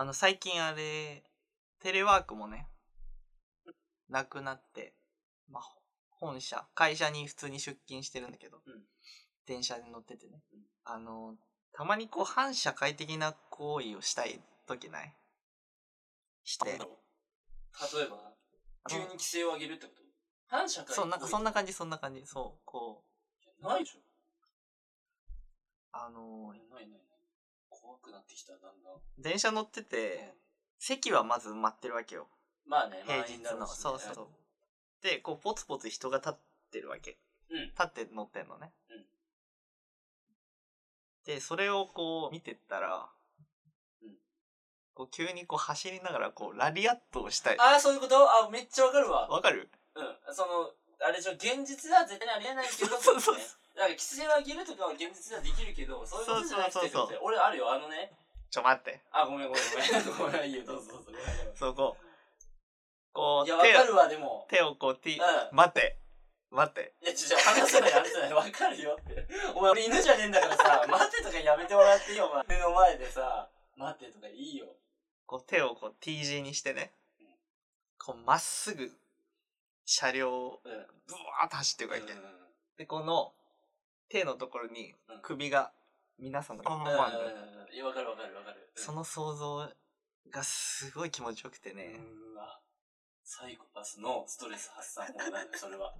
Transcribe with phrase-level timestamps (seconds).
[0.00, 1.22] あの、最近あれ、
[1.78, 2.66] テレワークもね、
[4.08, 4.94] なくなって、
[5.46, 5.62] まあ、
[6.08, 8.82] 本社、会社に普通に出勤してるんだけど、うん。
[9.44, 10.60] 電車に乗っててね、うん。
[10.86, 11.34] あの、
[11.74, 15.14] たまにこう、反社会的な行為をしたい時ない？
[16.44, 16.70] して。
[16.70, 18.32] 例えば、
[18.88, 20.02] 急に規制を上げるってこと？
[20.48, 21.50] 反社会そう、なんかそんな。
[21.50, 23.04] な感じ、そんな感じ、そう、こ
[23.60, 23.98] う、ないでしょ
[25.92, 27.19] あの、ないないない。
[27.80, 29.00] 怖くなってきた、だんだん。
[29.18, 30.34] 電車乗ってて、
[30.78, 32.28] 席はまず埋まってるわけよ。
[32.66, 33.66] まあね、平日の。
[33.66, 34.28] そうそうそう。
[35.02, 36.34] で、こう、ポツポツ人が立っ
[36.70, 37.18] てるわけ。
[37.50, 38.72] うん立って乗ってんのね。
[38.90, 39.04] うん
[41.26, 43.08] で、それをこう、見てったら、
[44.02, 44.16] うん
[44.94, 47.58] こう急にこう走りながらこうラリアットをしたい。
[47.58, 48.16] ああ、そういうこと？
[48.16, 49.28] あ、めっちゃわかるわ。
[49.28, 49.70] わかる？
[49.94, 50.34] うん。
[50.34, 53.36] その、あれでしょ、現実では絶対にありえないけど、そうそうそう
[53.80, 58.12] ねだから規制を上げるとかは現実ではできるけど、そういうことじゃなくてそうそうそうそう俺あるよ、あのね。
[58.50, 59.00] ちょ待って。
[59.12, 60.30] あ、ごめんごめんごめん。
[60.32, 61.08] ごめん、いいよ、どうぞどうぞ。
[61.08, 62.04] ごめんごめんそうこう。
[63.12, 64.46] こう、いや、手をわかるわ、でも。
[64.50, 65.96] 手をこう、ティうん待って。
[66.50, 66.92] 待って。
[67.00, 68.32] いや、ちょ、ちょ、話せない、話せない。
[68.34, 69.28] わかるよって。
[69.54, 72.44] お前、俺犬じゃねえんだからさ、 待ってとかやめてもらっていいよ、お前。
[72.48, 74.66] 目の前でさ、待ってとかいいよ。
[75.26, 77.26] こう手をこう T 字にしてねうん。
[77.98, 78.90] こうまっすぐ
[79.84, 80.72] 車両をうん。
[81.06, 82.12] ブワーッと走っていくわけ。
[82.78, 83.32] で、この
[84.10, 85.22] 手のところにうん。
[85.22, 85.72] 首が
[86.18, 86.82] 皆さんのパン。
[86.82, 88.70] いや、わかるわかるわかる。
[88.74, 89.68] その想像
[90.30, 91.96] がすごい気持ちよくてね。
[91.98, 92.60] うーわ。
[93.24, 95.32] サイコパスのストレス発散法なん。
[95.32, 95.94] だよ、それは。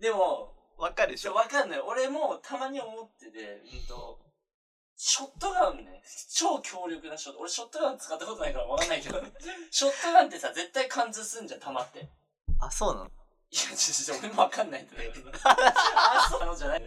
[0.00, 1.70] でも、わかるでしょわかん。
[1.70, 1.80] ない。
[1.80, 3.86] 俺もたまに思ってて、うん。
[3.86, 4.20] と、
[4.96, 6.02] ショットガンね、
[6.34, 7.40] 超強力なショット。
[7.40, 8.88] 俺ショットガン使ったことないからわかん。
[8.88, 9.22] ないけど、
[9.70, 11.46] ショットガンってさ、絶対貫通すん。
[11.46, 12.00] じゃん、弾って。
[12.00, 12.08] いや、
[12.58, 13.10] あ、そうなの
[13.50, 14.70] ちょ、ちょ、俺もわかん。
[14.70, 14.86] ないん。
[14.88, 15.30] だけど。
[15.44, 16.82] あ、そうなのじゃない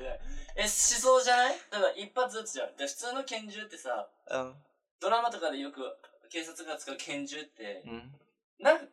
[0.56, 1.56] え、しそうじゃない？
[1.72, 2.76] だから一発撃つじゃん。
[2.76, 4.56] で、普通の拳銃ってさ、うん。
[5.00, 5.82] ドラマとかでよく
[6.30, 8.14] 警察が使う拳銃って、うん。
[8.60, 8.86] なんか、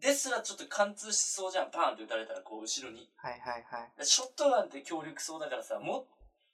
[0.00, 1.70] ですらちょっと貫通しそうじゃん。
[1.70, 3.10] パーンって撃たれたら、こう、後ろに。
[3.16, 4.06] はいはいはい。
[4.06, 6.06] ショットガンって強力そうだからさ、も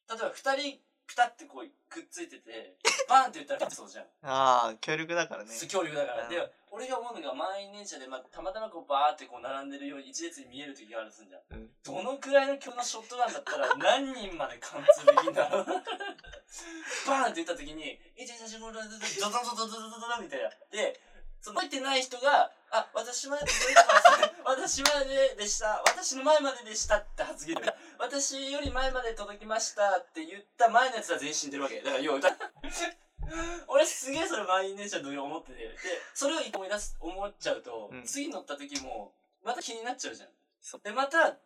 [0.09, 2.77] う、例えば二人、ピタってこう、くっついてて、
[3.09, 4.05] バーンって言ったらそうじゃん。
[4.23, 5.51] ああ、強力だからね。
[5.69, 6.25] 強力だから。
[6.25, 11.59] うんで、俺が思うのが満員電車で、まあ、たまたまこう、バーってこう、並んでるように一列に見える時があるとすんじゃん。
[11.59, 20.51] うんどのくらいの強のショットガンだったら、何人まで貫通できんだろうバーンって言った時に、1、2、3、4、5、6、7、ドドドドドドドドドみたいな。
[20.73, 20.99] で、
[21.41, 24.83] その、覚えてない人が、あ、私まで届いてます。
[24.83, 25.81] 私まででした。
[25.87, 27.55] 私の前まででしたって発言。
[27.99, 31.81] 私より前まで届きましたって言った前のやつは全員死んでるわけ。
[31.81, 32.21] だから、要は、
[33.69, 35.59] 俺すげえそれ満員電車の時思ってて。
[35.59, 35.77] で、
[36.15, 40.83] それを思い出す、思っちゃうと、うん次乗った時も、また気になっちゃうじゃん。
[40.83, 41.37] で、また、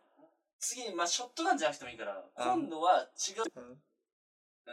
[0.59, 3.81] 次に、まあ、ショットガンじゃなくてもいいから、今度は違う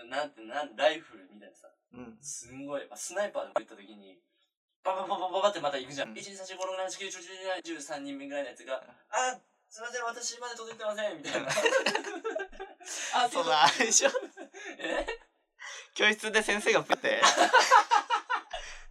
[0.10, 2.18] なんて、なん、ライフルみたいなさ、うん。
[2.22, 4.20] すんごい、まあ、スナイパーで撃った時に、
[4.84, 6.10] ババババババってまた行くじゃん。
[6.10, 9.40] うん1、2、3、4、5、6、7、8、9、10、11、12、13人目ぐらいのやつが、あ、
[9.70, 11.48] すいません、私まで届いてません、みたいな。
[13.16, 13.46] あ、そう。
[13.46, 14.10] だ、あれでしょ
[14.80, 15.06] え？
[15.94, 17.22] 教室で先生がプって、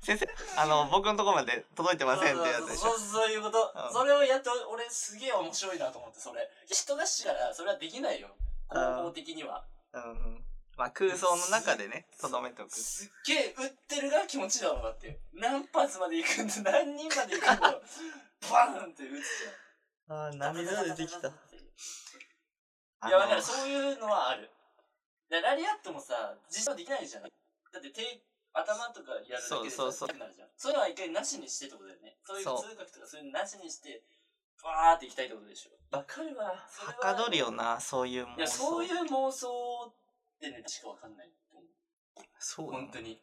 [0.02, 2.90] 先生、あの、僕のとこまで届いてませんってやつでしょ。
[2.90, 3.92] そうそういうこと、うん。
[3.92, 6.48] それをやって俺すげえ面白いなと思ってそれ。
[6.68, 8.28] 人がしたらそれはできないよ。
[8.70, 9.64] うん方法的には。
[9.92, 10.02] うん。
[10.02, 10.44] うん。
[10.76, 12.72] まあ空想の中でね、とどめておく。
[12.78, 17.82] すっげえ撃ってるが気持ちいいだろうなって何発まで行くんだ何人まで行くんだろう。
[18.50, 19.48] バーンって撃つじ
[20.08, 21.28] ああ、涙出てきた。
[21.28, 21.32] い
[23.10, 23.42] やわかる。
[23.42, 24.50] そういうのはある。
[25.28, 28.22] でラリアットもさ実際はできないじゃんだって手
[28.52, 30.08] 頭とかやるだけでさそうそうそう。
[30.08, 30.48] 強くなるじゃん。
[30.56, 32.16] そういうのは一回なしにしてってことだよね。
[32.22, 34.02] そういう通学とかそういうのなしにして
[34.62, 35.96] バーって行きたいってことでしょ。
[35.96, 36.44] わかるわ。
[36.46, 38.36] ははかどるよな、そういう妄想。
[38.38, 39.94] いや、そういう妄想っ
[40.40, 41.64] てね、しかわかんないと思う。
[42.38, 43.20] そう本当に。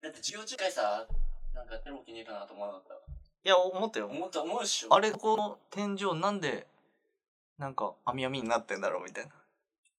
[0.00, 1.06] だって授業中回さ、
[1.52, 3.13] なんかやってるわけねえかなと思わなかっ
[3.44, 4.00] いや、思ったた。
[4.00, 4.06] よ。
[4.06, 4.94] 思った、思うっしょ。
[4.94, 6.66] あれ、この天井なんで、
[7.58, 9.32] なんか、網網になってんだろうみたいな。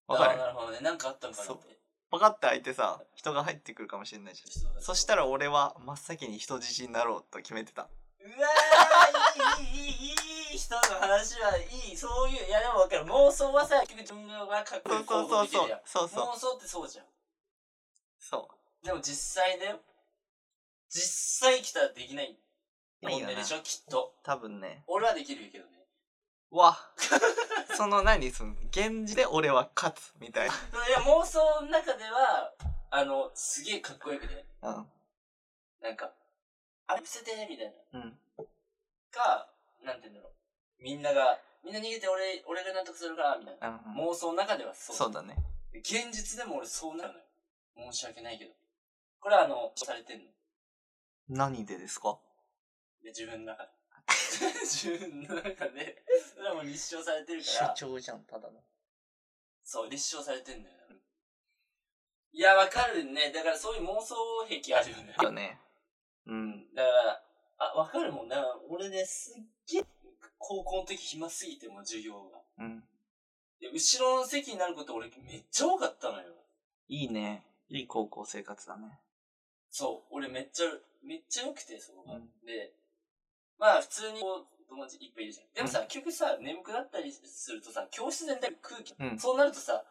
[0.07, 0.79] わかあーるなるほどね。
[0.81, 1.77] なんかあったのかなって。
[2.11, 4.81] パカッて開いてさ、人が入ってくるかもしれないじゃん。
[4.81, 7.83] そしたら俺は真っ先に人質になろうと決めてた。
[7.83, 11.95] うわー、いい、いい、いい、いい人の話はいい。
[11.97, 13.03] そういう、いやでもわかる。
[13.05, 15.81] 妄想はさ、結局自分がかっこいそいう行動そうそうそう。
[15.85, 16.25] そうそう。
[16.29, 17.05] 妄想ってそうじゃん。
[18.19, 18.49] そ
[18.83, 18.85] う。
[18.85, 19.79] でも実際だよ。
[20.89, 22.37] 実際来たらできない
[23.01, 24.15] いいよな問題でしょ、きっと。
[24.23, 24.83] 多分ね。
[24.87, 25.71] 俺はできるけどね。
[26.51, 26.77] わ。
[27.75, 28.31] その何？
[28.31, 30.51] その、現実で俺は勝つみたい い
[30.91, 32.53] や、妄想の中では、
[32.89, 34.45] あの、すげえかっこよくね。
[34.61, 34.87] な。
[35.81, 36.13] なんか、
[36.87, 37.99] あれ見せてみたいな。
[37.99, 38.19] うん。
[38.37, 38.47] うん。
[39.11, 39.49] か、
[39.81, 40.83] なんて言うんだろう。
[40.83, 43.67] みんなが、みんな逃げて俺、俺が納得するから、みたいな。
[43.69, 44.95] うん、妄想の中ではそう。
[44.95, 45.35] そうだね。
[45.73, 47.25] 現実でも俺そうなるのよ。
[47.91, 48.53] 申し訳ないけど。
[49.19, 50.31] これはあの、されてんの。
[51.27, 52.19] 何でですか？
[53.05, 53.69] で自分の中で
[54.65, 56.03] 自分の中で
[56.33, 58.63] それはもう立証されてる主から張じゃん、ただの。
[59.63, 60.75] そう立証されてんだよ
[62.31, 64.15] いやわかるねだからそういう妄想
[64.47, 65.61] 癖あるよねよね。
[66.25, 66.73] うん。
[66.73, 67.23] だから
[67.57, 69.85] あわかるもんだから俺ねすっげえ
[70.37, 72.83] 高校の時暇すぎてもう授業がうん。
[73.59, 76.33] で後ろの席になること俺めっちゃ多かったのよ
[76.87, 77.45] いいね。
[77.69, 78.99] いい高校生活だね。
[79.69, 80.67] そう俺めっちゃ
[81.03, 82.73] めっちゃ良くてそこが、うんで
[83.59, 85.47] まあ普通にこう友達いっぱいいるじゃん。
[85.53, 89.19] でもさ、結局さ眠くなったりするとさ教室全体空気、うん。
[89.19, 89.83] そうなるとさ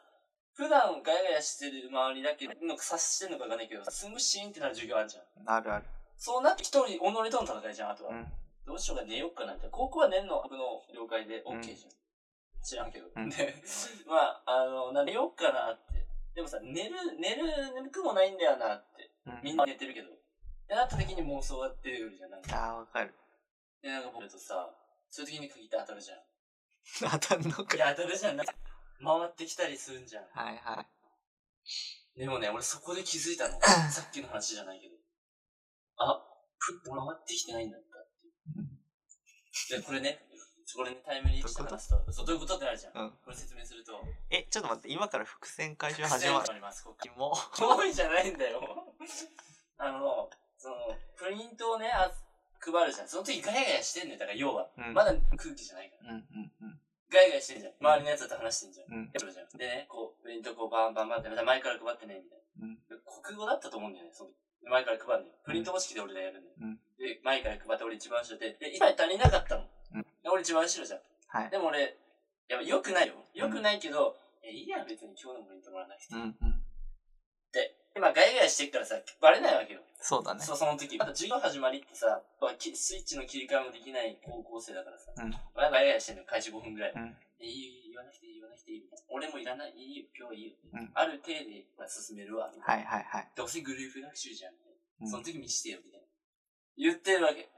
[0.54, 5.24] 普段ガヤガヤしてる周りだけの察してんのかわかんないけどすぐシーンってなる授業あるじゃん。
[5.46, 5.84] あるある。
[6.16, 8.26] そうなって一人己との戦いじゃんあとは、うん。
[8.66, 10.40] どうしようか寝ようかなみたいな高校は寝んの？
[10.42, 13.28] 僕の了解で OK じゃん、知らんけど、うん。
[13.28, 13.54] で
[14.06, 16.06] まああのな寝ようかなって。
[16.34, 19.10] でもさ寝る寝る眠くもないんだよなって。
[19.26, 19.40] うん。
[19.42, 20.08] みんな寝てるけど。
[20.08, 20.12] っ
[20.66, 22.56] てなった時に妄想が出てくるじゃんなんか。
[22.56, 23.14] ああ、わかる。
[23.84, 24.72] でなんか僕とさ
[25.10, 26.18] そういう時に限って当たるじゃん。
[27.12, 27.76] 当たんのか。
[27.76, 27.78] い。
[27.78, 28.36] や当たるじゃん。
[28.36, 28.54] なんか
[29.04, 30.24] 回ってきたりするんじゃん。
[30.32, 30.80] はいは
[32.16, 32.18] い。
[32.18, 33.60] でもね俺そこで気づいたの。
[33.92, 34.96] さっきの話じゃないけど。
[35.98, 36.24] あ
[36.58, 39.80] ふっと回ってきてないんだったっていう。
[39.80, 40.26] でこれね
[40.74, 42.12] これねタイムリープして話すと？
[42.12, 42.96] そうどういうことってなるじゃん。
[42.96, 43.10] うん。
[43.22, 44.00] これ説明すると。
[44.30, 46.54] え、ちょっと待って、今から伏線回収始まる。
[46.54, 47.36] りますここも
[47.76, 48.60] 多いじゃないんだよ。
[49.76, 52.10] あのそのプリントをねあ
[52.72, 54.82] 配るじゃんその時ガヤガヤしてんねんだから要は、う。
[54.82, 54.94] うん。
[54.94, 56.78] まだ空気じゃないからうんうんうん。
[57.10, 59.12] ガヤガヤしてんじゃん周りのやつと話してんじゃんうん。
[59.12, 62.74] じゃんでねこうプリントこうバンバンバンって前から配ってねみたいなうん。
[62.88, 64.30] で国語だったと思うんだよね、その
[64.62, 65.34] で前から配るのよ。
[65.44, 66.54] プリント方式で俺がやるのよ。
[66.60, 69.66] うんで、前から配って俺一番後ろで、で、いっぱい足りなかったの。
[69.94, 71.00] うんで俺一番後ろじゃん。
[71.28, 71.50] はい。
[71.50, 71.98] でも俺、
[72.48, 73.14] やっぱ良くないよ。
[73.34, 76.14] 良くないけど、え、いいや、別に今日のプリントもらわなくて。
[76.14, 76.53] うんうん。
[77.94, 79.80] で、今ガヤガヤしてっからさ、バレないわけよ。
[80.02, 80.42] そうだね。
[80.42, 80.98] そう、その時。
[80.98, 82.20] まだ授業始まりってさ、
[82.74, 86.92] スイッチの切り替えもできない高校生だからさ、うんまあガヤガヤしてんのよ、開始5分ぐらい。
[86.94, 87.16] うん。
[87.38, 88.82] えいいよ、言わなくていい、言わなくていい。
[89.08, 90.56] 俺もいらない、いいよ、今日はいいよ。
[90.74, 92.50] うんある程度でまあ進めるわ。
[92.50, 93.30] はいはいはい。
[93.36, 94.54] どうせグループ学習じゃん。
[95.00, 96.06] うんその時見してよ、みたいな。
[96.76, 97.48] 言ってるわけ。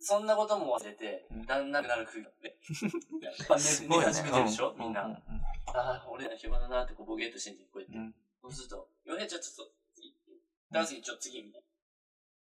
[0.00, 2.58] そんなことも忘れてうん、だんだんなる空気で。
[3.48, 3.96] まあ寝ね。
[3.96, 5.04] 寝始めてるでしょ、うんみんな。
[5.04, 5.20] うんうん
[5.66, 7.96] ああ、俺ら暇だなってこうボケっとしてんじゃん、こうやって。
[7.96, 8.14] うん
[8.44, 9.83] そうすると、よね、ちょ、ちょっと、次。
[10.74, 11.66] ダンスちょ、次、みたいな。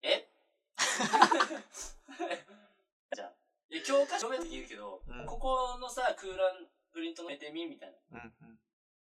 [0.03, 0.29] え？
[3.15, 3.33] じゃあ、
[3.69, 8.21] いや教科書読めって言うけど、うんここのさ、空欄プリントのめてみみたいな。
[8.21, 8.59] うんうん。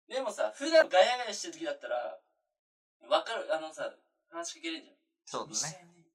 [0.09, 2.19] でもさ、普段ガヤガヤしてる時だったら、
[3.07, 3.95] わかる、あのさ、
[4.31, 4.97] 話しかけれんじゃん。
[5.27, 5.85] そうだね。
[5.85, 6.07] ね。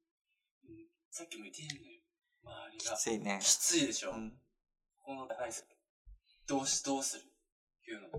[0.64, 1.82] うん、さっきも言ってんのよ。
[2.44, 2.98] 周りきが。
[2.98, 3.40] ついね。
[3.44, 4.12] きついでしょ。
[4.12, 4.42] うん。
[5.06, 5.68] この高いす
[6.48, 7.32] どうし、どうする？
[7.92, 8.10] いうの。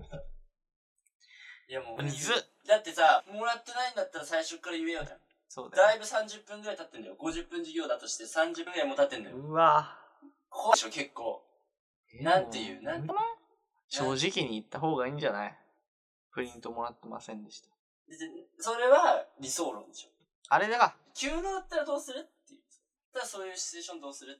[1.67, 2.31] いやもう、水
[2.69, 5.17] だってさ、もらってないんだったら最初から言えよじゃん。
[5.49, 5.83] そうだよ。
[5.89, 7.15] だいぶ30分ぐらい経ってんだよ。
[7.19, 9.37] 50分授業だとして30分ぐらいも経ってんだよ。
[9.37, 9.97] うわ
[10.49, 11.41] こうでしょ、結構。
[12.21, 13.13] なんていうなんて
[13.89, 15.57] 正直に言った方がいいんじゃない？
[16.31, 17.69] プリントもらってませんでした。
[18.07, 18.15] で
[18.59, 20.09] それは理想論でしょ。
[20.49, 22.59] あれだが、急のだったらどうするっていう。
[23.13, 24.39] だからそういうシチュエーションどうする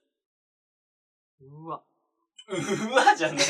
[1.42, 1.81] うわ。
[2.50, 3.42] うわじゃね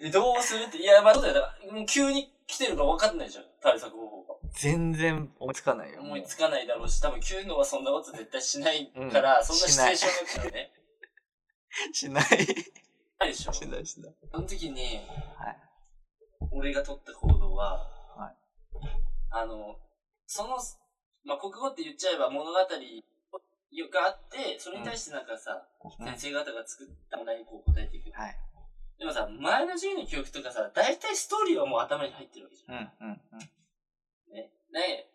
[0.00, 0.10] え。
[0.10, 0.78] どうするって。
[0.78, 1.34] いや、まあ、そうだよ。
[1.34, 3.44] だから、もう急に来てるか分かんないじゃん。
[3.60, 4.34] 対策方法が。
[4.52, 6.00] 全然思いつかないよ。
[6.00, 10.72] 思いつかないだろうし、多分急のはそんなこと絶対しないから、うんそんなシチュエーションだったらね。
[11.92, 12.24] しない。
[13.18, 13.52] ないでしょ。
[13.52, 14.14] しないしない。
[14.32, 14.80] その時に、
[15.36, 15.56] はい。
[16.52, 18.36] 俺が取った行動は、はい
[19.30, 19.76] あの、
[20.26, 20.56] その、
[21.24, 22.62] まあ、国語って言っちゃえば物語が
[24.06, 28.10] あって、それに対してなんかさ、うん先生方が作った問題にこう答えていく。
[28.12, 28.36] はい。
[28.98, 32.74] でもさ、前の授業の記憶とかさ、大体ストーリーはもう頭に入ってるわけじゃん。
[32.74, 33.38] うんうんうん。
[34.32, 34.50] ね。
[34.72, 35.10] ね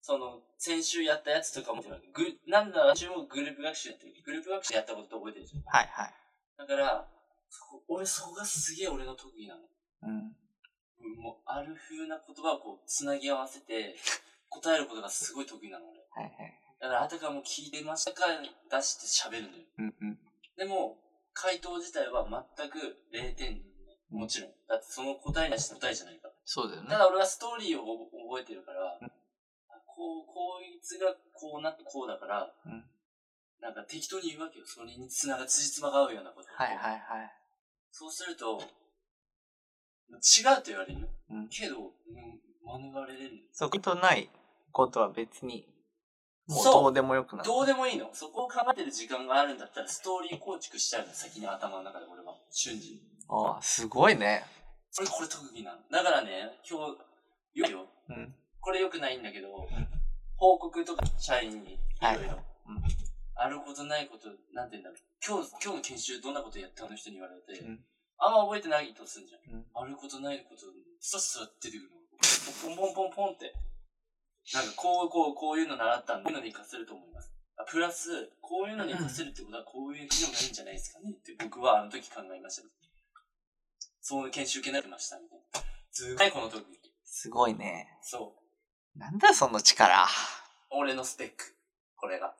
[0.00, 1.92] その、先週やったやつとかも、ぐ
[2.46, 4.14] なんだら、私もグループ学習やってる。
[4.24, 5.62] グループ学習やったことって覚えてるじゃん。
[5.64, 6.14] はいはい。
[6.56, 7.08] だから、
[7.50, 9.60] そこ俺そこがすげえ俺の特技なの。
[10.02, 10.36] うん。
[11.20, 13.96] もう、ある風な言葉をこう、つなぎ合わせて、
[14.48, 16.00] 答えることがすごい得意なの、俺。
[16.00, 16.60] はいはい。
[16.80, 18.24] だから、あたかも聞いてましたか
[18.70, 19.64] 出して喋るのよ。
[19.78, 20.18] うんうん。
[20.56, 20.96] でも、
[21.38, 23.62] 回答自体は全く0点。
[24.10, 24.50] もちろん。
[24.66, 26.34] だってその答えなし答えじゃないから。
[26.44, 26.98] そうだよねた。
[26.98, 29.08] だ俺はストーリーを覚えてるから、うん
[29.68, 32.84] こう、こいつがこうなってこうだから、うん
[33.60, 34.64] なんか適当に言うわけよ。
[34.64, 36.48] それにつなが、辻褄が合うようなこと。
[36.48, 37.32] はいはいはい。
[37.90, 38.60] そうすると、
[40.08, 41.08] 違うと言われるよ。
[41.30, 43.48] うんけど、うん、免れれる。
[43.50, 44.30] そことない
[44.70, 45.66] ことは別に、
[46.48, 47.46] もうそうどうでもよくなる。
[47.46, 48.08] どうでもいいの。
[48.12, 51.12] そこを考えてる時間があるんだったら、ストーリー構築しちゃうの。
[51.12, 52.34] 先に頭の中で俺は。
[52.50, 53.02] 瞬時に。
[53.28, 54.44] ああ、すごいね。
[54.90, 55.78] それこれ特技なの。
[55.90, 56.96] だからね、今日、
[57.54, 57.86] 言うよ。
[58.08, 58.34] うん。
[58.60, 59.68] これ良くないんだけど、
[60.36, 62.38] 報告とか社員にいろいろ。
[62.68, 62.82] うん
[63.40, 64.98] あることないこと、なんて言うんだろう。
[65.22, 67.78] 今日、今日の研修どんなことやったあの人に言われて、うん
[68.20, 69.54] あんま覚えてないとするじゃん。
[69.54, 70.66] うんあることないこと、
[70.98, 71.94] さっさら出てくるの。
[72.66, 73.54] ポンポンポンポンって。
[74.54, 76.24] なんかこう、こう、こういうの習ったんだ。
[76.24, 77.30] こういうのに活かせると思います。
[77.56, 82.68] あプラス、こういうのに活かせるってことは、こういう機能がいいんじゃないですかねって僕はあの時考えました。
[84.00, 85.60] そういう研修受けなってました、みたいな。
[85.90, 86.64] すごいこの時。
[87.04, 87.98] すごいね。
[88.00, 88.36] そ
[88.96, 88.98] う。
[88.98, 90.06] なんだよその力。
[90.70, 91.54] 俺のスペック。
[91.96, 92.34] これが。